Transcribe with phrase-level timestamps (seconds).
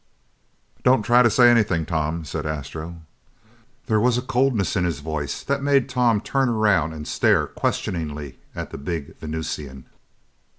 [0.81, 3.03] "Don't try to say anything, Tom," said Astro.
[3.85, 8.39] There was a coldness in his voice that made Tom turn around and stare questioningly
[8.55, 9.85] at the big Venusian.